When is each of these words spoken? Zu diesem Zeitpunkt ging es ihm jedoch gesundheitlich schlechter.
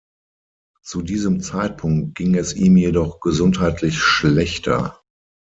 Zu 0.81 1.03
diesem 1.03 1.41
Zeitpunkt 1.41 2.15
ging 2.17 2.33
es 2.33 2.55
ihm 2.55 2.75
jedoch 2.75 3.19
gesundheitlich 3.19 3.99
schlechter. 3.99 4.99